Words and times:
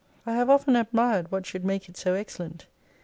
I 0.25 0.33
have 0.33 0.49
often 0.49 0.75
admired 0.75 1.31
what 1.31 1.45
should 1.45 1.63
make 1.63 1.87
it 1.87 1.95
so 1.95 2.15
excellent. 2.15 2.65